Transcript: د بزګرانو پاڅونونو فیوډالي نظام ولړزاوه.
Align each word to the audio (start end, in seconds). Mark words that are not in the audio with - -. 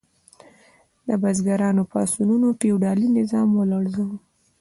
د 1.07 1.09
بزګرانو 1.21 1.83
پاڅونونو 1.91 2.47
فیوډالي 2.59 3.07
نظام 3.19 3.47
ولړزاوه. 3.53 4.17